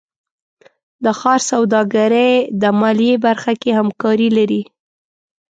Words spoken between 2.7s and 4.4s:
مالیې برخه کې همکاري